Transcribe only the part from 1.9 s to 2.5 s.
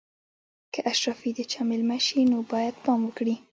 شي نو